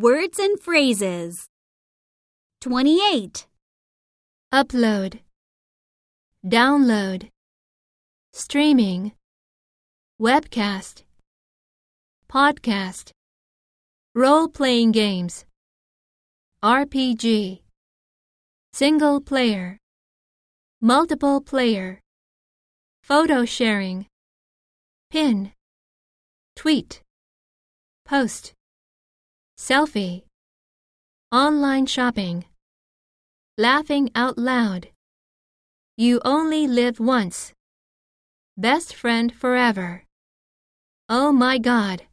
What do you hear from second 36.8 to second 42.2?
once. Best friend forever. Oh my God.